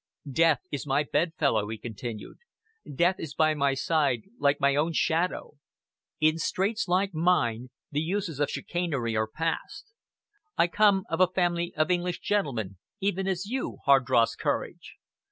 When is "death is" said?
0.31-0.87, 2.91-3.35